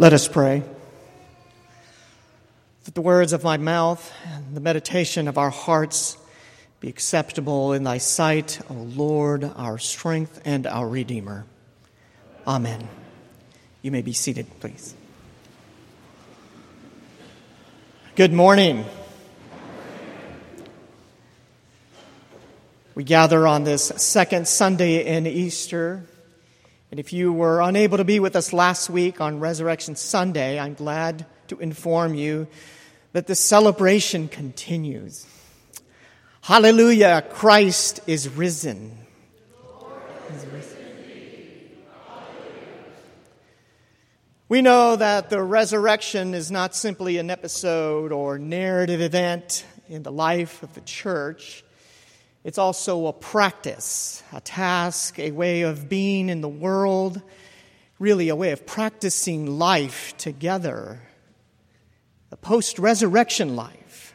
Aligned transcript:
Let 0.00 0.14
us 0.14 0.26
pray. 0.26 0.62
That 2.84 2.94
the 2.94 3.02
words 3.02 3.34
of 3.34 3.44
my 3.44 3.58
mouth 3.58 4.10
and 4.24 4.56
the 4.56 4.60
meditation 4.62 5.28
of 5.28 5.36
our 5.36 5.50
hearts 5.50 6.16
be 6.80 6.88
acceptable 6.88 7.74
in 7.74 7.84
thy 7.84 7.98
sight, 7.98 8.62
O 8.70 8.72
Lord, 8.72 9.44
our 9.44 9.76
strength 9.76 10.40
and 10.46 10.66
our 10.66 10.88
Redeemer. 10.88 11.44
Amen. 12.46 12.88
You 13.82 13.90
may 13.90 14.00
be 14.00 14.14
seated, 14.14 14.46
please. 14.60 14.94
Good 18.16 18.32
morning. 18.32 18.86
We 22.94 23.04
gather 23.04 23.46
on 23.46 23.64
this 23.64 23.92
second 23.96 24.48
Sunday 24.48 25.04
in 25.04 25.26
Easter. 25.26 26.04
And 26.90 26.98
if 26.98 27.12
you 27.12 27.32
were 27.32 27.60
unable 27.60 27.98
to 27.98 28.04
be 28.04 28.18
with 28.18 28.34
us 28.34 28.52
last 28.52 28.90
week 28.90 29.20
on 29.20 29.38
Resurrection 29.38 29.94
Sunday, 29.94 30.58
I'm 30.58 30.74
glad 30.74 31.24
to 31.46 31.58
inform 31.60 32.14
you 32.14 32.48
that 33.12 33.28
the 33.28 33.36
celebration 33.36 34.26
continues. 34.26 35.24
Hallelujah, 36.40 37.24
Christ 37.30 38.00
is 38.08 38.28
risen. 38.28 38.96
We 44.48 44.62
know 44.62 44.96
that 44.96 45.30
the 45.30 45.40
resurrection 45.40 46.34
is 46.34 46.50
not 46.50 46.74
simply 46.74 47.18
an 47.18 47.30
episode 47.30 48.10
or 48.10 48.36
narrative 48.36 49.00
event 49.00 49.64
in 49.88 50.02
the 50.02 50.10
life 50.10 50.64
of 50.64 50.74
the 50.74 50.80
church. 50.80 51.62
It's 52.42 52.58
also 52.58 53.06
a 53.06 53.12
practice, 53.12 54.22
a 54.32 54.40
task, 54.40 55.18
a 55.18 55.30
way 55.30 55.62
of 55.62 55.88
being 55.88 56.28
in 56.30 56.40
the 56.40 56.48
world, 56.48 57.20
really 57.98 58.30
a 58.30 58.36
way 58.36 58.52
of 58.52 58.66
practicing 58.66 59.58
life 59.58 60.16
together, 60.16 61.02
the 62.30 62.36
post 62.38 62.78
resurrection 62.78 63.56
life. 63.56 64.14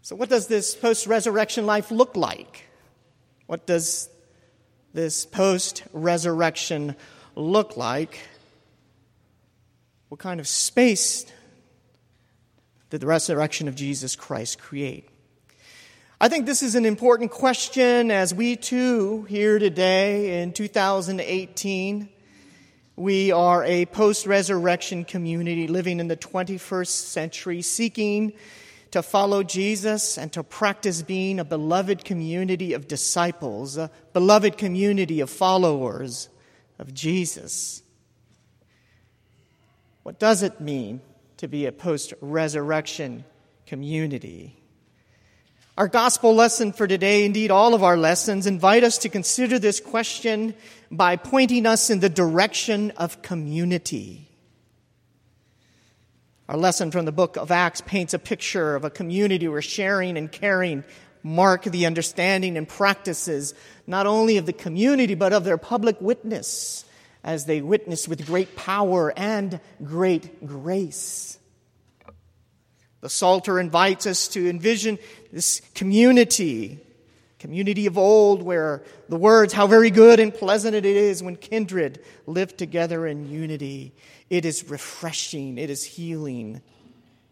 So, 0.00 0.16
what 0.16 0.30
does 0.30 0.46
this 0.46 0.74
post 0.74 1.06
resurrection 1.06 1.66
life 1.66 1.90
look 1.90 2.16
like? 2.16 2.66
What 3.46 3.66
does 3.66 4.08
this 4.94 5.26
post 5.26 5.84
resurrection 5.92 6.96
look 7.36 7.76
like? 7.76 8.18
What 10.08 10.18
kind 10.18 10.40
of 10.40 10.48
space 10.48 11.26
did 12.90 13.00
the 13.00 13.06
resurrection 13.06 13.68
of 13.68 13.74
Jesus 13.74 14.16
Christ 14.16 14.58
create? 14.58 15.08
I 16.22 16.28
think 16.28 16.46
this 16.46 16.62
is 16.62 16.76
an 16.76 16.86
important 16.86 17.32
question 17.32 18.12
as 18.12 18.32
we 18.32 18.54
too, 18.54 19.24
here 19.24 19.58
today 19.58 20.40
in 20.40 20.52
2018, 20.52 22.08
we 22.94 23.32
are 23.32 23.64
a 23.64 23.86
post 23.86 24.28
resurrection 24.28 25.04
community 25.04 25.66
living 25.66 25.98
in 25.98 26.06
the 26.06 26.16
21st 26.16 26.86
century, 26.86 27.60
seeking 27.60 28.34
to 28.92 29.02
follow 29.02 29.42
Jesus 29.42 30.16
and 30.16 30.32
to 30.34 30.44
practice 30.44 31.02
being 31.02 31.40
a 31.40 31.44
beloved 31.44 32.04
community 32.04 32.72
of 32.72 32.86
disciples, 32.86 33.76
a 33.76 33.90
beloved 34.12 34.56
community 34.56 35.18
of 35.22 35.28
followers 35.28 36.28
of 36.78 36.94
Jesus. 36.94 37.82
What 40.04 40.20
does 40.20 40.44
it 40.44 40.60
mean 40.60 41.00
to 41.38 41.48
be 41.48 41.66
a 41.66 41.72
post 41.72 42.14
resurrection 42.20 43.24
community? 43.66 44.61
Our 45.78 45.88
gospel 45.88 46.34
lesson 46.34 46.74
for 46.74 46.86
today, 46.86 47.24
indeed 47.24 47.50
all 47.50 47.72
of 47.72 47.82
our 47.82 47.96
lessons, 47.96 48.46
invite 48.46 48.84
us 48.84 48.98
to 48.98 49.08
consider 49.08 49.58
this 49.58 49.80
question 49.80 50.52
by 50.90 51.16
pointing 51.16 51.64
us 51.64 51.88
in 51.88 52.00
the 52.00 52.10
direction 52.10 52.90
of 52.98 53.22
community. 53.22 54.28
Our 56.46 56.58
lesson 56.58 56.90
from 56.90 57.06
the 57.06 57.12
book 57.12 57.38
of 57.38 57.50
Acts 57.50 57.80
paints 57.80 58.12
a 58.12 58.18
picture 58.18 58.76
of 58.76 58.84
a 58.84 58.90
community 58.90 59.48
where 59.48 59.62
sharing 59.62 60.18
and 60.18 60.30
caring 60.30 60.84
mark 61.22 61.64
the 61.64 61.86
understanding 61.86 62.58
and 62.58 62.68
practices 62.68 63.54
not 63.86 64.06
only 64.06 64.36
of 64.36 64.44
the 64.44 64.52
community 64.52 65.14
but 65.14 65.32
of 65.32 65.44
their 65.44 65.56
public 65.56 65.98
witness 66.02 66.84
as 67.24 67.46
they 67.46 67.62
witness 67.62 68.06
with 68.06 68.26
great 68.26 68.56
power 68.56 69.10
and 69.16 69.58
great 69.82 70.46
grace. 70.46 71.38
The 73.02 73.10
Psalter 73.10 73.58
invites 73.58 74.06
us 74.06 74.28
to 74.28 74.48
envision 74.48 74.96
this 75.32 75.60
community, 75.74 76.78
community 77.40 77.86
of 77.86 77.98
old, 77.98 78.42
where 78.42 78.84
the 79.08 79.16
words, 79.16 79.52
how 79.52 79.66
very 79.66 79.90
good 79.90 80.20
and 80.20 80.32
pleasant 80.32 80.76
it 80.76 80.86
is 80.86 81.20
when 81.20 81.34
kindred 81.34 82.00
live 82.26 82.56
together 82.56 83.04
in 83.04 83.28
unity. 83.28 83.92
It 84.30 84.44
is 84.44 84.70
refreshing, 84.70 85.58
it 85.58 85.68
is 85.68 85.82
healing. 85.82 86.62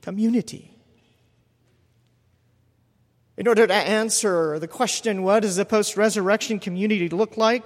Community. 0.02 0.76
In 3.36 3.46
order 3.46 3.64
to 3.64 3.72
answer 3.72 4.58
the 4.58 4.66
question, 4.66 5.22
what 5.22 5.40
does 5.40 5.56
a 5.56 5.64
post 5.64 5.96
resurrection 5.96 6.58
community 6.58 7.08
look 7.08 7.36
like? 7.36 7.64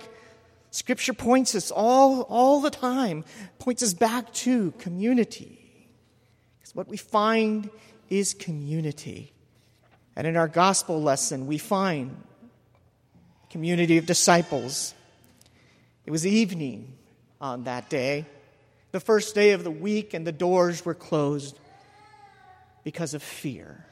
Scripture 0.71 1.15
points 1.15 1.55
us 1.55 1.71
all, 1.71 2.23
all 2.23 2.61
the 2.61 2.71
time, 2.71 3.25
points 3.59 3.83
us 3.83 3.95
back 3.95 4.31
to 4.35 4.73
community. 4.73 5.89
Because 6.59 6.75
what 6.75 6.87
we 6.87 6.99
find 6.99 7.71
is 8.19 8.35
community. 8.35 9.33
And 10.17 10.27
in 10.27 10.37
our 10.37 10.49
gospel 10.49 11.03
lesson, 11.03 11.47
we 11.47 11.59
find 11.59 12.17
community 13.51 13.99
of 13.99 14.07
disciples. 14.07 14.95
It 16.07 16.11
was 16.11 16.27
evening 16.27 16.93
on 17.41 17.65
that 17.65 17.91
day, 17.91 18.27
the 18.93 19.01
first 19.01 19.35
day 19.35 19.51
of 19.51 19.65
the 19.65 19.71
week, 19.71 20.15
and 20.15 20.27
the 20.27 20.33
doors 20.33 20.85
were 20.85 20.95
closed 20.95 21.59
because 22.85 23.15
of 23.15 23.23
fear. 23.23 23.85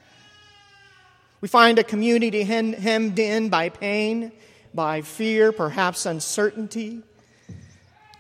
We 1.41 1.49
find 1.49 1.79
a 1.79 1.85
community 1.85 2.45
hemmed 2.45 3.19
in 3.19 3.49
by 3.49 3.69
pain, 3.71 4.31
by 4.73 5.03
fear, 5.03 5.51
perhaps 5.51 6.07
uncertainty. 6.07 7.03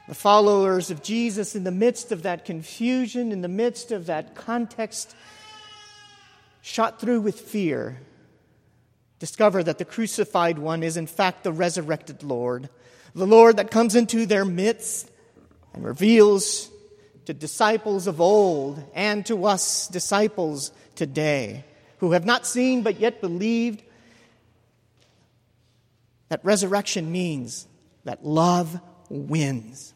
The 0.08 0.14
followers 0.14 0.90
of 0.90 1.02
Jesus, 1.02 1.54
in 1.54 1.62
the 1.62 1.70
midst 1.70 2.10
of 2.10 2.24
that 2.24 2.44
confusion, 2.44 3.30
in 3.30 3.40
the 3.40 3.48
midst 3.48 3.92
of 3.92 4.06
that 4.06 4.34
context 4.34 5.14
shot 6.62 7.00
through 7.00 7.20
with 7.20 7.40
fear, 7.40 8.00
discover 9.18 9.62
that 9.62 9.78
the 9.78 9.84
crucified 9.84 10.58
one 10.58 10.82
is 10.82 10.96
in 10.96 11.06
fact 11.06 11.44
the 11.44 11.52
resurrected 11.52 12.22
Lord, 12.22 12.70
the 13.14 13.26
Lord 13.26 13.58
that 13.58 13.70
comes 13.70 13.94
into 13.94 14.24
their 14.24 14.44
midst 14.44 15.10
and 15.74 15.84
reveals 15.84 16.70
to 17.26 17.34
disciples 17.34 18.06
of 18.06 18.20
old 18.20 18.82
and 18.94 19.26
to 19.26 19.44
us 19.44 19.88
disciples 19.88 20.72
today 20.94 21.64
who 21.98 22.12
have 22.12 22.24
not 22.24 22.46
seen 22.46 22.82
but 22.82 22.98
yet 22.98 23.20
believed 23.20 23.82
that 26.28 26.44
resurrection 26.44 27.12
means 27.12 27.66
that 28.04 28.24
love 28.24 28.80
wins. 29.10 29.92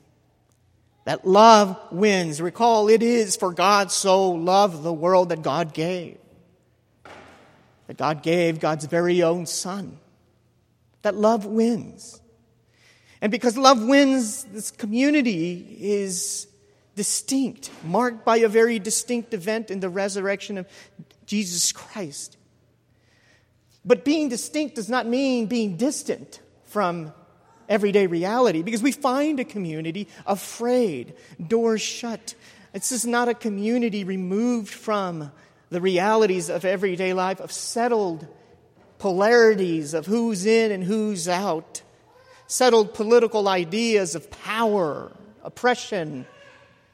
That 1.05 1.27
love 1.27 1.79
wins. 1.91 2.43
Recall, 2.43 2.89
it 2.89 3.03
is 3.03 3.37
for 3.37 3.53
God 3.53 3.91
so 3.91 4.31
loved 4.33 4.83
the 4.83 4.93
world 4.93 5.31
that 5.31 5.43
God 5.43 5.73
gave 5.73 6.19
that 7.87 7.97
God 7.97 8.23
gave 8.23 8.61
God's 8.61 8.85
very 8.87 9.23
own 9.23 9.47
Son. 9.47 9.99
That 11.03 11.15
love 11.15 11.47
wins. 11.47 12.21
And 13.21 13.31
because 13.31 13.57
love 13.57 13.83
wins, 13.83 14.45
this 14.45 14.71
community 14.71 15.77
is 15.81 16.49
distinct, 16.97 17.71
marked 17.85 18.25
by 18.25 18.39
a 18.39 18.49
very 18.49 18.79
distinct 18.79 19.35
event 19.35 19.71
in 19.71 19.81
the 19.81 19.89
resurrection 19.89 20.59
of 20.59 20.67
Jesus 21.27 21.73
Christ. 21.73 22.37
But 23.85 24.05
being 24.05 24.29
distinct 24.29 24.75
does 24.75 24.89
not 24.89 25.07
mean 25.07 25.47
being 25.47 25.77
distant 25.77 26.41
from 26.65 27.13
everyday 27.69 28.07
reality 28.07 28.63
because 28.63 28.83
we 28.83 28.93
find 28.93 29.39
a 29.41 29.45
community 29.45 30.09
afraid, 30.27 31.15
doors 31.47 31.83
shut. 31.83 32.35
This 32.73 32.93
is 32.93 33.07
not 33.07 33.29
a 33.29 33.35
community 33.35 34.05
removed 34.05 34.73
from 34.73 35.31
the 35.71 35.81
realities 35.81 36.49
of 36.49 36.65
everyday 36.65 37.13
life, 37.13 37.41
of 37.41 37.53
settled 37.53 38.27
polarities 38.99 39.95
of 39.95 40.07
who's 40.07 40.47
in 40.47 40.73
and 40.73 40.83
who's 40.83 41.29
out, 41.29 41.83
settled 42.47 42.95
political 42.95 43.49
ideas 43.49 44.15
of 44.15 44.31
power, 44.31 45.13
oppression, 45.43 46.27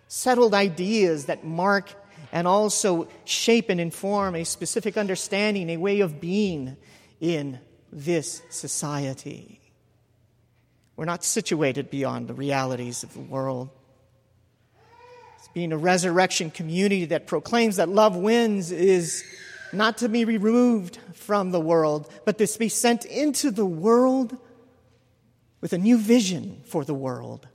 settled 0.08 0.54
ideas 0.54 1.26
that 1.26 1.44
mark 1.44 1.94
and 2.32 2.48
also 2.48 3.08
shape 3.24 3.68
and 3.68 3.80
inform 3.80 4.34
a 4.34 4.44
specific 4.44 4.96
understanding, 4.96 5.70
a 5.70 5.76
way 5.76 6.00
of 6.00 6.20
being 6.20 6.76
in 7.20 7.58
this 7.92 8.42
society. 8.48 9.60
We're 10.96 11.04
not 11.04 11.24
situated 11.24 11.90
beyond 11.90 12.28
the 12.28 12.34
realities 12.34 13.02
of 13.02 13.12
the 13.12 13.20
world 13.20 13.70
being 15.48 15.72
a 15.72 15.78
resurrection 15.78 16.50
community 16.50 17.06
that 17.06 17.26
proclaims 17.26 17.76
that 17.76 17.88
love 17.88 18.16
wins 18.16 18.72
is 18.72 19.24
not 19.72 19.98
to 19.98 20.08
be 20.08 20.24
removed 20.24 20.98
from 21.14 21.50
the 21.50 21.60
world, 21.60 22.10
but 22.24 22.38
to 22.38 22.58
be 22.58 22.68
sent 22.68 23.04
into 23.04 23.50
the 23.50 23.66
world 23.66 24.36
with 25.60 25.72
a 25.72 25.78
new 25.78 25.96
vision 25.96 26.60
for 26.66 26.84
the 26.84 26.94
world. 26.94 27.46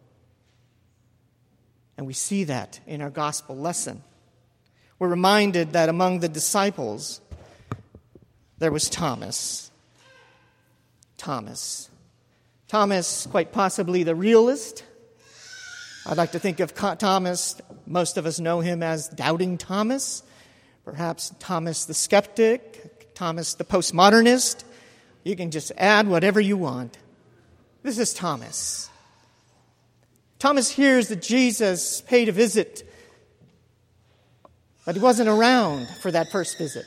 And 1.97 2.07
we 2.07 2.13
see 2.13 2.45
that 2.45 2.79
in 2.87 3.01
our 3.01 3.09
gospel 3.09 3.55
lesson. 3.55 4.03
We're 4.99 5.09
reminded 5.09 5.73
that 5.73 5.89
among 5.89 6.19
the 6.19 6.29
disciples, 6.29 7.21
there 8.57 8.71
was 8.71 8.89
Thomas. 8.89 9.71
Thomas. 11.17 11.89
Thomas, 12.67 13.27
quite 13.27 13.51
possibly 13.51 14.03
the 14.03 14.15
realist. 14.15 14.83
I'd 16.09 16.15
like 16.15 16.31
to 16.31 16.39
think 16.39 16.61
of 16.61 16.73
Thomas, 16.73 17.59
most 17.85 18.15
of 18.15 18.25
us 18.25 18.39
know 18.39 18.61
him 18.61 18.81
as 18.81 19.09
Doubting 19.09 19.57
Thomas, 19.57 20.23
perhaps 20.85 21.33
Thomas 21.37 21.83
the 21.83 21.93
skeptic, 21.93 23.13
Thomas 23.13 23.55
the 23.55 23.65
postmodernist. 23.65 24.63
You 25.25 25.35
can 25.35 25.51
just 25.51 25.73
add 25.75 26.07
whatever 26.07 26.39
you 26.39 26.55
want. 26.55 26.97
This 27.83 27.97
is 27.97 28.13
Thomas. 28.13 28.89
Thomas 30.39 30.69
hears 30.69 31.09
that 31.09 31.21
Jesus 31.21 31.99
paid 31.99 32.29
a 32.29 32.31
visit, 32.31 32.89
but 34.85 34.95
he 34.95 35.01
wasn't 35.01 35.27
around 35.27 35.89
for 36.01 36.09
that 36.11 36.31
first 36.31 36.57
visit. 36.57 36.85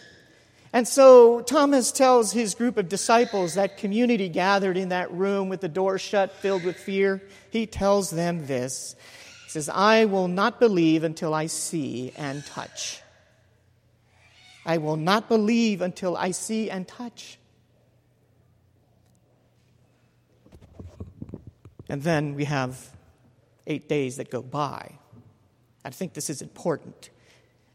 And 0.73 0.87
so 0.87 1.41
Thomas 1.41 1.91
tells 1.91 2.33
his 2.33 2.55
group 2.55 2.77
of 2.77 2.89
disciples, 2.89 3.55
that 3.55 3.77
community 3.77 4.29
gathered 4.29 4.77
in 4.77 4.91
that 4.91 5.11
room 5.11 5.49
with 5.49 5.61
the 5.61 5.69
door 5.69 5.99
shut, 5.99 6.33
filled 6.33 6.65
with 6.65 6.77
fear, 6.77 7.23
he 7.51 7.67
tells 7.67 8.11
them 8.11 8.47
this. 8.47 8.95
He 9.45 9.51
says, 9.51 9.69
I 9.69 10.05
will 10.05 10.29
not 10.29 10.61
believe 10.61 11.03
until 11.03 11.35
I 11.35 11.47
see 11.47 12.13
and 12.17 12.47
touch. 12.47 13.03
I 14.65 14.79
will 14.79 14.97
not 14.97 15.29
believe 15.29 15.81
until 15.81 16.17
I 16.17 16.31
see 16.31 16.71
and 16.71 16.87
touch. 16.87 17.39
And 21.89 22.03
then 22.03 22.37
we 22.37 22.45
have 22.45 22.91
eight 23.67 23.89
days 23.89 24.19
that 24.19 24.31
go 24.31 24.43
by. 24.43 24.93
I 25.85 25.91
think 25.91 26.13
this 26.13 26.31
is 26.31 26.43
important. 26.43 27.11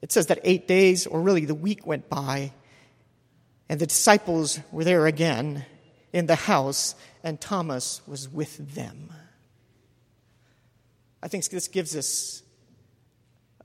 It 0.02 0.14
says 0.14 0.28
that 0.28 0.40
eight 0.46 0.68
days, 0.68 1.06
or 1.08 1.20
really 1.22 1.44
the 1.44 1.56
week, 1.56 1.86
went 1.86 2.08
by, 2.08 2.54
and 3.70 3.80
the 3.80 3.88
disciples 3.88 4.60
were 4.72 4.84
there 4.84 5.08
again 5.08 5.66
in 6.14 6.28
the 6.28 6.36
house, 6.36 6.96
and 7.24 7.40
Thomas 7.40 8.02
was 8.08 8.30
with 8.30 8.76
them. 8.76 9.12
I 11.22 11.28
think 11.28 11.46
this 11.50 11.68
gives 11.68 11.96
us 11.96 12.44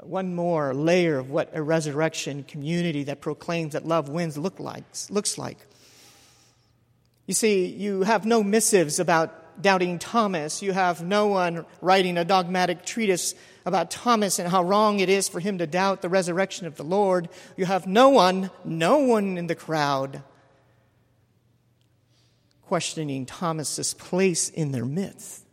one 0.03 0.35
more 0.35 0.73
layer 0.73 1.19
of 1.19 1.31
what 1.31 1.51
a 1.55 1.63
resurrection 1.63 2.43
community 2.43 3.05
that 3.05 3.21
proclaims 3.21 3.75
that 3.75 3.87
love 3.87 4.09
wins 4.09 4.39
look 4.39 4.59
like, 4.59 4.85
looks 5.11 5.37
like. 5.37 5.59
You 7.27 7.35
see, 7.35 7.67
you 7.67 8.03
have 8.03 8.25
no 8.25 8.43
missives 8.43 8.99
about 8.99 9.63
doubting 9.63 9.99
Thomas. 9.99 10.63
You 10.63 10.73
have 10.73 11.03
no 11.03 11.27
one 11.27 11.67
writing 11.81 12.17
a 12.17 12.25
dogmatic 12.25 12.85
treatise 12.85 13.35
about 13.65 13.91
Thomas 13.91 14.39
and 14.39 14.49
how 14.49 14.63
wrong 14.63 15.01
it 15.01 15.09
is 15.09 15.29
for 15.29 15.41
him 15.41 15.59
to 15.59 15.67
doubt 15.67 16.03
the 16.03 16.09
resurrection 16.09 16.67
of 16.67 16.77
the 16.77 16.83
Lord. 16.83 17.29
You 17.57 17.67
have 17.67 17.87
no 17.87 18.09
one, 18.09 18.51
no 18.65 18.99
one 18.99 19.37
in 19.37 19.47
the 19.47 19.55
crowd 19.55 20.23
questioning 22.63 23.27
Thomas's 23.27 23.95
place 23.95 24.49
in 24.49 24.71
their 24.73 24.85
midst. 24.85 25.45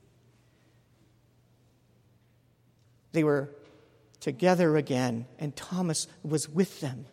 They 3.11 3.23
were 3.23 3.49
together 4.19 4.77
again, 4.77 5.25
and 5.39 5.55
Thomas 5.55 6.07
was 6.23 6.47
with 6.47 6.79
them. 6.79 7.07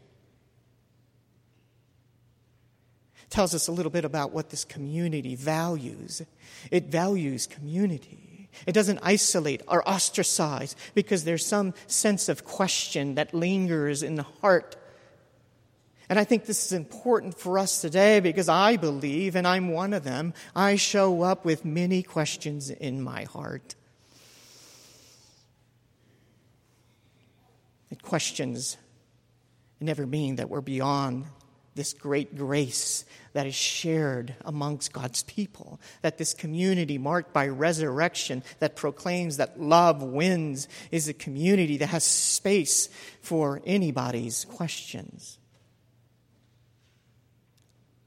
tells 3.35 3.53
us 3.53 3.67
a 3.67 3.73
little 3.73 3.91
bit 3.91 4.05
about 4.05 4.31
what 4.31 4.51
this 4.51 4.65
community 4.65 5.35
values. 5.35 6.23
It 6.71 6.85
values 6.85 7.49
community. 7.49 8.34
It 8.67 8.73
doesn't 8.73 9.01
isolate 9.03 9.63
or 9.69 9.87
ostracize 9.89 10.77
because 10.95 11.25
there's 11.25 11.47
some 11.47 11.75
sense 11.87 12.29
of 12.29 12.45
question 12.45 13.15
that 13.17 13.35
lingers 13.35 14.03
in 14.03 14.15
the 14.15 14.23
heart. 14.23 14.77
And 16.09 16.19
I 16.19 16.25
think 16.25 16.45
this 16.45 16.67
is 16.67 16.73
important 16.73 17.39
for 17.39 17.59
us 17.59 17.81
today 17.81 18.21
because 18.21 18.49
I 18.49 18.77
believe, 18.77 19.37
and 19.37 19.47
I'm 19.47 19.69
one 19.69 19.93
of 19.93 20.05
them, 20.05 20.35
I 20.55 20.77
show 20.77 21.23
up 21.23 21.45
with 21.45 21.65
many 21.65 22.03
questions 22.03 22.71
in 22.71 23.03
my 23.03 23.25
heart. 23.25 23.75
And 27.91 28.03
questions 28.03 28.77
never 29.81 30.07
mean 30.07 30.37
that 30.37 30.49
we're 30.49 30.61
beyond 30.61 31.27
this 31.75 31.93
great 31.93 32.37
grace 32.37 33.05
that 33.33 33.47
is 33.47 33.55
shared 33.55 34.35
amongst 34.45 34.93
God's 34.93 35.23
people. 35.25 35.81
That 36.03 36.19
this 36.19 36.35
community 36.35 36.99
marked 36.99 37.33
by 37.33 37.49
resurrection 37.49 38.43
that 38.61 38.77
proclaims 38.77 39.39
that 39.39 39.61
love 39.61 40.03
wins 40.03 40.69
is 40.91 41.09
a 41.09 41.15
community 41.15 41.77
that 41.79 41.89
has 41.89 42.05
space 42.05 42.89
for 43.21 43.61
anybody's 43.67 44.45
questions. 44.45 45.39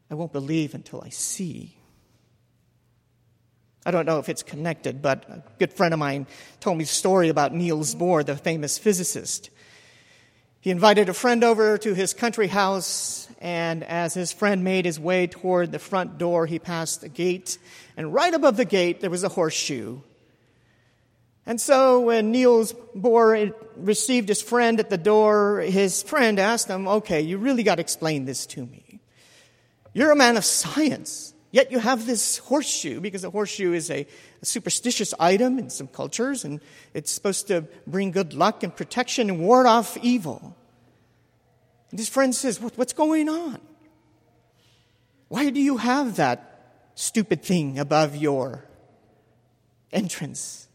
I 0.09 0.15
won't 0.15 0.31
believe 0.31 0.73
until 0.73 1.01
I 1.01 1.09
see. 1.09 1.77
I 3.85 3.91
don't 3.91 4.05
know 4.05 4.19
if 4.19 4.29
it's 4.29 4.43
connected, 4.43 5.01
but 5.01 5.29
a 5.29 5.43
good 5.59 5.73
friend 5.73 5.93
of 5.93 5.99
mine 5.99 6.27
told 6.59 6.77
me 6.77 6.83
a 6.83 6.87
story 6.87 7.29
about 7.29 7.53
Niels 7.53 7.95
Bohr, 7.95 8.25
the 8.25 8.35
famous 8.35 8.77
physicist. 8.77 9.49
He 10.59 10.71
invited 10.71 11.07
a 11.07 11.13
friend 11.13 11.43
over 11.43 11.77
to 11.77 11.93
his 11.93 12.13
country 12.13 12.47
house, 12.47 13.27
and 13.39 13.83
as 13.83 14.13
his 14.13 14.31
friend 14.31 14.63
made 14.63 14.85
his 14.85 14.99
way 14.99 15.27
toward 15.27 15.71
the 15.71 15.79
front 15.79 16.17
door, 16.17 16.45
he 16.45 16.59
passed 16.59 17.03
a 17.03 17.09
gate, 17.09 17.57
and 17.95 18.13
right 18.13 18.33
above 18.33 18.57
the 18.57 18.65
gate 18.65 18.99
there 18.99 19.09
was 19.09 19.23
a 19.23 19.29
horseshoe. 19.29 19.99
And 21.45 21.61
so 21.61 22.01
when 22.01 22.31
Niels 22.31 22.73
Bohr 22.95 23.53
received 23.77 24.27
his 24.27 24.41
friend 24.41 24.81
at 24.81 24.89
the 24.89 24.97
door, 24.97 25.61
his 25.61 26.03
friend 26.03 26.39
asked 26.39 26.67
him, 26.67 26.87
Okay, 26.87 27.21
you 27.21 27.37
really 27.37 27.63
got 27.63 27.75
to 27.75 27.81
explain 27.81 28.25
this 28.25 28.45
to 28.47 28.65
me. 28.65 28.99
You're 29.93 30.11
a 30.11 30.15
man 30.15 30.35
of 30.35 30.43
science. 30.43 31.33
Yet 31.51 31.71
you 31.71 31.79
have 31.79 32.05
this 32.05 32.39
horseshoe, 32.39 32.99
because 32.99 33.23
a 33.23 33.29
horseshoe 33.29 33.73
is 33.73 33.89
a, 33.89 34.05
a, 34.41 34.45
superstitious 34.45 35.13
item 35.19 35.57
in 35.59 35.69
some 35.69 35.87
cultures, 35.87 36.43
and 36.43 36.59
it's 36.93 37.11
supposed 37.11 37.47
to 37.47 37.65
bring 37.85 38.11
good 38.11 38.33
luck 38.33 38.63
and 38.63 38.75
protection 38.75 39.29
and 39.29 39.39
ward 39.39 39.65
off 39.65 39.97
evil. 40.01 40.55
And 41.89 41.99
his 41.99 42.09
friend 42.09 42.35
says, 42.35 42.59
what, 42.59 42.77
What's 42.77 42.93
going 42.93 43.29
on? 43.29 43.59
Why 45.29 45.49
do 45.49 45.61
you 45.61 45.77
have 45.77 46.17
that 46.17 46.89
stupid 46.95 47.43
thing 47.43 47.79
above 47.79 48.15
your 48.15 48.65
entrance? 49.91 50.67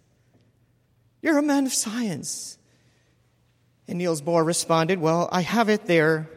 You're 1.21 1.39
a 1.39 1.43
man 1.43 1.67
of 1.67 1.75
science. 1.75 2.59
And 3.89 3.99
Niels 3.99 4.23
Bohr 4.23 4.45
responded, 4.45 5.01
Well, 5.01 5.29
I 5.31 5.43
have 5.43 5.69
it 5.69 5.87
there. 5.87 6.31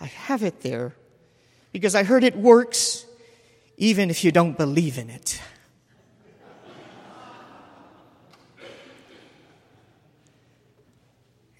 I 0.00 0.06
have 0.06 0.42
it 0.42 0.62
there 0.62 0.94
because 1.72 1.94
I 1.94 2.02
heard 2.02 2.24
it 2.24 2.36
works 2.36 3.01
even 3.76 4.10
if 4.10 4.24
you 4.24 4.32
don't 4.32 4.56
believe 4.56 4.98
in 4.98 5.10
it. 5.10 5.40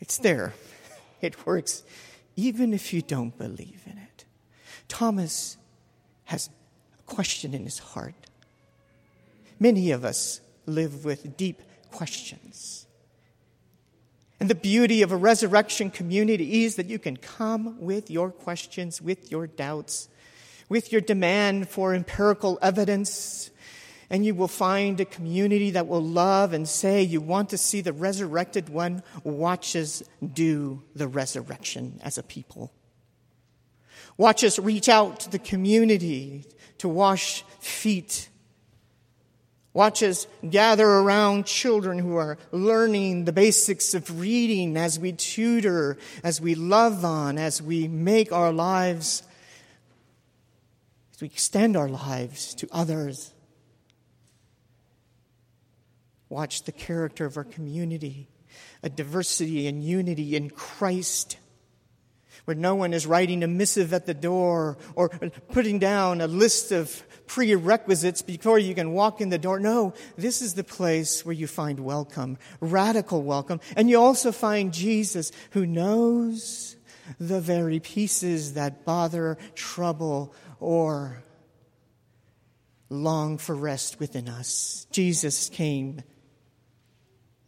It's 0.01 0.19
there. 0.19 0.53
It 1.21 1.47
works 1.47 1.85
even 2.37 2.73
if 2.73 2.93
you 2.93 3.03
don't 3.03 3.37
believe 3.37 3.83
in 3.87 3.99
it. 3.99 4.25
Thomas 4.89 5.57
has 6.25 6.49
a 6.99 7.03
question 7.03 7.55
in 7.55 7.65
his 7.65 7.79
heart. 7.79 8.15
Many 9.59 9.91
of 9.91 10.05
us 10.05 10.41
live 10.67 11.05
with 11.05 11.37
deep 11.37 11.63
questions. 11.91 12.87
And 14.41 14.51
the 14.51 14.57
beauty 14.57 15.03
of 15.03 15.13
a 15.13 15.17
resurrection 15.17 15.91
community 15.91 16.65
is 16.65 16.75
that 16.77 16.87
you 16.87 16.99
can 16.99 17.17
come 17.17 17.81
with 17.81 18.11
your 18.11 18.31
questions, 18.31 19.01
with 19.01 19.31
your 19.31 19.47
doubts, 19.47 20.09
with 20.73 20.91
your 20.91 21.03
demand 21.03 21.69
for 21.69 21.93
empirical 21.93 22.59
evidence, 22.63 23.51
and 24.09 24.25
you 24.25 24.35
will 24.35 24.49
find 24.49 24.99
a 24.99 25.05
community 25.05 25.73
that 25.73 25.87
will 25.87 26.01
love 26.03 26.55
and 26.55 26.67
say, 26.67 27.03
You 27.03 27.21
want 27.21 27.51
to 27.51 27.59
see 27.59 27.83
the 27.83 27.93
resurrected 27.93 28.71
one? 28.71 29.03
Watch 29.23 29.77
us 29.77 30.03
do 30.27 30.83
the 30.95 31.07
resurrection 31.07 32.01
as 32.03 32.17
a 32.17 32.23
people. 32.23 32.73
Watch 34.17 34.43
us 34.45 34.59
reach 34.59 34.89
out 34.89 35.21
to 35.21 35.31
the 35.31 35.39
community 35.39 36.47
to 36.79 36.89
wash 36.89 37.43
feet. 37.61 38.31
Watch 39.75 40.03
us 40.03 40.27
gather 40.49 40.89
around 40.89 41.45
children 41.45 41.99
who 41.99 42.17
are 42.17 42.39
learning 42.51 43.27
the 43.27 43.33
basics 43.35 43.93
of 43.93 44.19
reading 44.19 44.79
as 44.79 44.99
we 44.99 45.13
tutor, 45.13 45.99
as 46.25 46.41
we 46.41 46.55
love 46.55 47.05
on, 47.05 47.37
as 47.37 47.61
we 47.61 47.89
make 47.89 48.33
our 48.33 48.55
lives 48.55 49.23
we 51.23 51.27
extend 51.27 51.77
our 51.77 51.89
lives 51.89 52.53
to 52.53 52.69
others. 52.73 53.33
Watch 56.29 56.65
the 56.65 56.73
character 56.73 57.25
of 57.25 57.37
our 57.37 57.45
community, 57.45 58.27
a 58.83 58.89
diversity 58.89 59.69
and 59.69 59.85
unity 59.85 60.35
in 60.35 60.51
Christ. 60.51 61.37
where 62.45 62.57
no 62.57 62.75
one 62.75 62.93
is 62.93 63.07
writing 63.07 63.43
a 63.45 63.47
missive 63.47 63.93
at 63.93 64.07
the 64.07 64.15
door 64.15 64.77
or 64.95 65.09
putting 65.53 65.79
down 65.79 66.21
a 66.21 66.27
list 66.27 66.73
of 66.73 67.05
prerequisites 67.27 68.23
before 68.23 68.59
you 68.59 68.75
can 68.75 68.93
walk 68.93 69.21
in 69.21 69.29
the 69.29 69.39
door. 69.39 69.61
No, 69.61 69.95
this 70.17 70.43
is 70.43 70.55
the 70.55 70.65
place 70.65 71.25
where 71.25 71.35
you 71.35 71.47
find 71.47 71.81
welcome, 71.81 72.39
radical 72.61 73.23
welcome. 73.23 73.61
And 73.77 73.89
you 73.89 74.01
also 74.01 74.33
find 74.33 74.73
Jesus 74.73 75.31
who 75.51 75.67
knows 75.67 76.77
the 77.19 77.41
very 77.41 77.81
pieces 77.81 78.55
that 78.55 78.85
bother, 78.85 79.39
trouble, 79.55 80.35
or 80.63 81.25
long 82.89 83.37
for 83.37 83.55
rest 83.55 83.99
within 83.99 84.29
us. 84.29 84.87
Jesus 84.93 85.49
came 85.49 86.03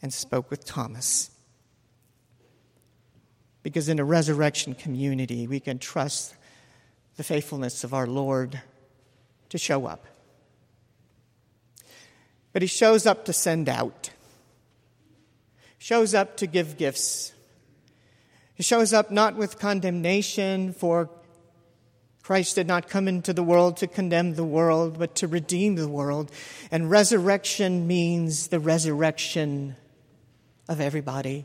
and 0.02 0.12
spoke 0.12 0.50
with 0.50 0.64
Thomas. 0.64 1.30
Because 3.62 3.88
in 3.88 4.00
a 4.00 4.04
resurrection 4.04 4.74
community, 4.74 5.46
we 5.46 5.60
can 5.60 5.78
trust 5.78 6.34
the 7.16 7.22
faithfulness 7.22 7.84
of 7.84 7.94
our 7.94 8.06
Lord 8.06 8.60
to 9.50 9.58
show 9.58 9.86
up. 9.86 10.06
But 12.52 12.62
he 12.62 12.68
shows 12.68 13.06
up 13.06 13.24
to 13.26 13.32
send 13.32 13.68
out, 13.68 14.10
shows 15.78 16.14
up 16.14 16.36
to 16.38 16.46
give 16.46 16.76
gifts. 16.76 17.32
He 18.54 18.62
shows 18.62 18.92
up 18.92 19.10
not 19.10 19.36
with 19.36 19.58
condemnation, 19.58 20.72
for 20.72 21.10
Christ 22.24 22.54
did 22.54 22.66
not 22.66 22.88
come 22.88 23.06
into 23.06 23.34
the 23.34 23.42
world 23.42 23.76
to 23.76 23.86
condemn 23.86 24.34
the 24.34 24.44
world, 24.44 24.98
but 24.98 25.14
to 25.16 25.28
redeem 25.28 25.74
the 25.74 25.86
world. 25.86 26.32
And 26.70 26.90
resurrection 26.90 27.86
means 27.86 28.48
the 28.48 28.58
resurrection 28.58 29.76
of 30.66 30.80
everybody 30.80 31.44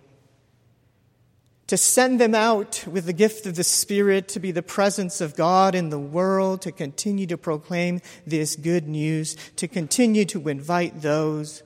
to 1.68 1.78
send 1.78 2.20
them 2.20 2.34
out 2.34 2.84
with 2.88 3.06
the 3.06 3.14
gift 3.14 3.46
of 3.46 3.56
the 3.56 3.64
Spirit 3.64 4.28
to 4.30 4.40
be 4.40 4.50
the 4.52 4.64
presence 4.64 5.22
of 5.22 5.36
God 5.36 5.76
in 5.76 5.92
the 5.92 6.00
world, 6.00 6.64
to 6.64 6.72
continue 6.72 7.28
to 7.28 7.38
proclaim 7.38 8.02
this 8.26 8.56
good 8.56 8.88
news, 8.88 9.36
to 9.58 9.68
continue 9.68 10.26
to 10.26 10.48
invite 10.48 11.04
those 11.04 11.62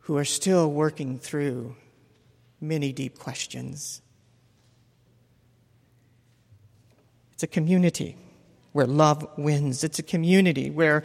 who 0.00 0.18
are 0.18 0.24
still 0.24 0.70
working 0.70 1.18
through 1.18 1.76
many 2.60 2.92
deep 2.92 3.18
questions. 3.18 4.02
It's 7.32 7.33
a 7.44 7.46
community 7.46 8.16
where 8.72 8.86
love 8.86 9.24
wins. 9.36 9.84
It's 9.84 10.00
a 10.00 10.02
community 10.02 10.68
where 10.70 11.04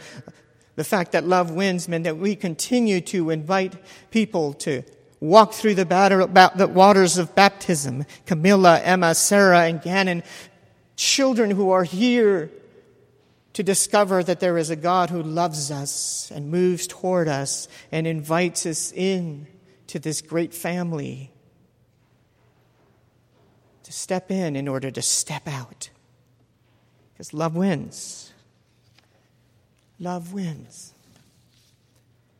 the 0.74 0.82
fact 0.82 1.12
that 1.12 1.24
love 1.24 1.52
wins 1.52 1.88
meant 1.88 2.04
that 2.04 2.16
we 2.16 2.34
continue 2.34 3.00
to 3.02 3.30
invite 3.30 3.74
people 4.10 4.54
to 4.54 4.82
walk 5.20 5.52
through 5.52 5.74
the, 5.74 5.84
batter, 5.84 6.26
the 6.26 6.66
waters 6.66 7.18
of 7.18 7.34
baptism. 7.34 8.06
Camilla, 8.26 8.80
Emma, 8.80 9.14
Sarah, 9.14 9.66
and 9.66 9.80
Gannon, 9.80 10.22
children 10.96 11.50
who 11.50 11.70
are 11.70 11.84
here 11.84 12.50
to 13.52 13.62
discover 13.62 14.22
that 14.24 14.40
there 14.40 14.56
is 14.56 14.70
a 14.70 14.76
God 14.76 15.10
who 15.10 15.22
loves 15.22 15.70
us 15.70 16.32
and 16.34 16.50
moves 16.50 16.86
toward 16.86 17.28
us 17.28 17.68
and 17.92 18.06
invites 18.06 18.64
us 18.64 18.92
in 18.92 19.46
to 19.88 19.98
this 19.98 20.22
great 20.22 20.54
family. 20.54 21.30
To 23.84 23.92
step 23.92 24.30
in 24.30 24.56
in 24.56 24.66
order 24.66 24.90
to 24.90 25.02
step 25.02 25.46
out. 25.46 25.90
Because 27.20 27.34
love 27.34 27.54
wins. 27.54 28.32
Love 29.98 30.32
wins. 30.32 30.94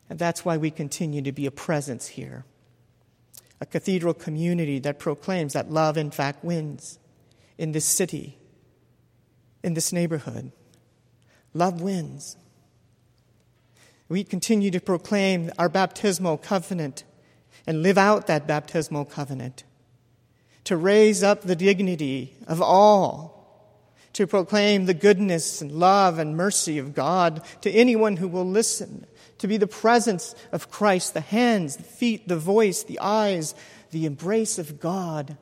And 0.08 0.18
that's 0.18 0.42
why 0.42 0.56
we 0.56 0.70
continue 0.70 1.20
to 1.20 1.32
be 1.32 1.44
a 1.44 1.50
presence 1.50 2.06
here 2.06 2.46
a 3.60 3.66
cathedral 3.66 4.14
community 4.14 4.78
that 4.78 4.99
proclaims 4.99 5.52
that 5.52 5.70
love, 5.70 5.99
in 5.99 6.10
fact, 6.10 6.42
wins 6.42 6.99
in 7.58 7.72
this 7.72 7.84
city, 7.84 8.38
in 9.62 9.75
this 9.75 9.92
neighborhood. 9.92 10.50
Love 11.52 11.82
wins. 11.82 12.38
We 14.08 14.25
continue 14.25 14.70
to 14.70 14.80
proclaim 14.80 15.50
our 15.58 15.68
baptismal 15.68 16.38
covenant 16.38 17.04
and 17.66 17.82
live 17.82 17.99
out 17.99 18.28
that 18.28 18.46
baptismal 18.46 19.04
covenant, 19.04 19.62
to 20.64 20.78
raise 20.78 21.22
up 21.22 21.42
the 21.42 21.54
dignity 21.54 22.34
of 22.46 22.62
all, 22.62 23.39
to 24.14 24.26
proclaim 24.26 24.87
the 24.87 24.95
goodness 24.95 25.61
and 25.61 25.73
love 25.73 26.19
and 26.19 26.37
mercy 26.37 26.79
of 26.79 26.95
God 26.95 27.43
to 27.62 27.71
anyone 27.71 28.17
who 28.17 28.29
will 28.29 28.45
listen 28.45 29.07
to 29.38 29.49
be 29.49 29.57
the 29.57 29.67
presence 29.67 30.35
of 30.52 30.71
Christ, 30.71 31.14
the 31.14 31.21
hands, 31.21 31.76
the 31.76 31.83
feet, 31.83 32.29
the 32.29 32.37
voice, 32.37 32.83
the 32.83 32.99
eyes, 33.00 33.55
the 33.90 34.05
embrace 34.05 34.59
of 34.59 34.81
God 34.81 35.37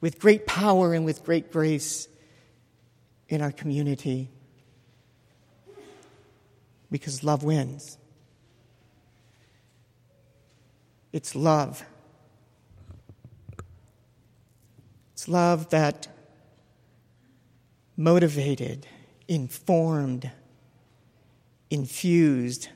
with 0.00 0.18
great 0.18 0.46
power 0.46 0.92
and 0.94 1.04
with 1.04 1.24
great 1.24 1.52
grace 1.52 2.08
in 3.28 3.40
our 3.42 3.52
community. 3.52 4.30
Because 6.90 7.22
love 7.22 7.42
wins. 7.42 7.98
It's 11.12 11.34
love. 11.34 11.84
It's 15.12 15.28
love 15.28 15.70
that 15.70 16.08
motivated, 17.96 18.86
informed, 19.28 20.30
infused 21.70 22.68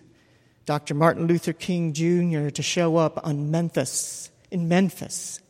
Dr. 0.66 0.94
Martin 0.94 1.26
Luther 1.26 1.52
King 1.52 1.92
Jr. 1.92 2.50
to 2.50 2.62
show 2.62 2.96
up 2.96 3.18
on 3.26 3.50
Memphis, 3.50 4.30
in 4.50 4.68
Memphis, 4.68 5.40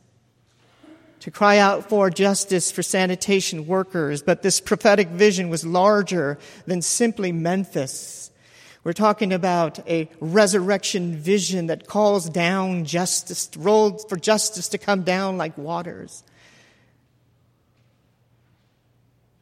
to 1.21 1.31
cry 1.31 1.59
out 1.59 1.91
for 1.91 2.09
justice 2.09 2.73
for 2.73 2.83
sanitation 2.83 3.67
workers. 3.67 4.23
But 4.23 4.43
this 4.43 4.61
prophetic 4.61 5.09
vision 5.09 5.51
was 5.51 5.67
larger 5.67 6.39
than 6.65 6.81
simply 6.81 7.33
Memphis. 7.33 8.31
We're 8.83 8.95
talking 8.95 9.33
about 9.35 9.87
a 9.87 10.09
resurrection 10.21 11.17
vision 11.17 11.67
that 11.67 11.87
calls 11.87 12.31
down 12.31 12.87
justice, 12.87 13.51
rolled 13.59 14.09
for 14.09 14.17
justice 14.17 14.69
to 14.69 14.79
come 14.79 15.03
down 15.03 15.37
like 15.37 15.59
waters. 15.59 16.25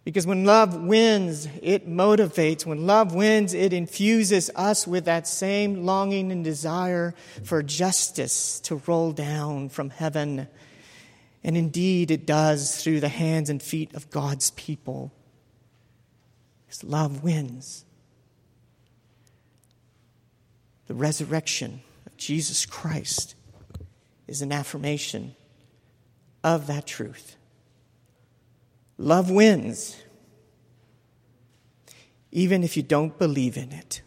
Because 0.09 0.27
when 0.27 0.47
love 0.47 0.75
wins, 0.75 1.47
it 1.61 1.87
motivates. 1.87 2.65
When 2.65 2.87
love 2.87 3.15
wins, 3.15 3.53
it 3.53 3.75
infuses 3.75 4.51
us 4.57 4.87
with 4.87 5.05
that 5.05 5.29
same 5.29 5.85
longing 5.85 6.33
and 6.33 6.43
desire 6.43 7.15
for 7.45 7.63
justice 7.63 8.59
to 8.61 8.81
roll 8.87 9.13
down 9.13 9.69
from 9.69 9.91
heaven. 9.91 10.49
And 11.45 11.59
indeed, 11.59 12.11
it 12.11 12.25
does 12.25 12.83
through 12.83 13.01
the 13.01 13.11
hands 13.11 13.51
and 13.51 13.63
feet 13.63 13.93
of 13.93 14.09
God's 14.09 14.49
people. 14.53 15.13
Because 16.67 16.85
love 16.85 17.23
wins. 17.23 17.85
The 20.87 20.95
resurrection 20.95 21.83
of 22.07 22.17
Jesus 22.17 22.65
Christ 22.65 23.35
is 24.27 24.41
an 24.41 24.53
affirmation 24.53 25.37
of 26.43 26.67
that 26.67 26.87
truth. 26.87 27.37
Love 28.99 29.31
wins, 29.31 29.97
even 32.33 32.65
if 32.65 32.77
you 32.77 32.83
don't 32.83 33.17
believe 33.17 33.57
in 33.57 33.71
it. 33.71 34.03